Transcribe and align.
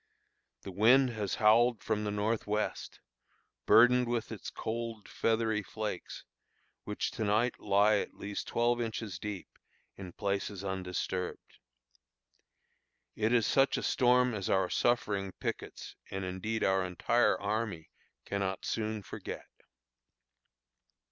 The 0.63 0.71
wind 0.71 1.11
has 1.11 1.35
howled 1.35 1.83
from 1.83 2.03
the 2.05 2.09
north 2.09 2.47
west, 2.47 2.99
burdened 3.67 4.07
with 4.07 4.31
its 4.31 4.49
cold, 4.49 5.07
feathery 5.07 5.61
flakes, 5.61 6.25
which 6.85 7.11
to 7.11 7.23
night 7.23 7.59
lie 7.59 7.97
at 7.97 8.15
least 8.15 8.47
twelve 8.47 8.81
inches 8.81 9.19
deep 9.19 9.47
in 9.97 10.11
places 10.13 10.63
undisturbed. 10.63 11.59
It 13.15 13.31
is 13.31 13.45
such 13.45 13.77
a 13.77 13.83
storm 13.83 14.33
as 14.33 14.49
our 14.49 14.71
suffering 14.71 15.33
pickets, 15.33 15.95
and 16.09 16.25
indeed 16.25 16.63
our 16.63 16.83
entire 16.83 17.39
army, 17.39 17.91
cannot 18.25 18.65
soon 18.65 19.03
forget. 19.03 19.51